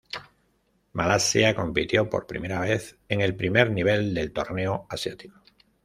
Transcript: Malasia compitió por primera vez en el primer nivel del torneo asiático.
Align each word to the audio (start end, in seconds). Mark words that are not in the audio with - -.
Malasia 0.93 1.53
compitió 1.53 2.09
por 2.09 2.25
primera 2.25 2.59
vez 2.59 2.97
en 3.07 3.21
el 3.21 3.35
primer 3.35 3.69
nivel 3.69 4.15
del 4.15 4.33
torneo 4.33 4.87
asiático. 4.89 5.37